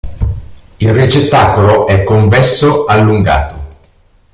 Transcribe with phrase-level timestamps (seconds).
[0.79, 3.67] Il ricettacolo è convesso-allungato.